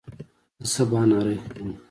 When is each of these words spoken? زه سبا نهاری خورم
زه 0.69 0.69
سبا 0.73 0.99
نهاری 1.09 1.35
خورم 1.45 1.69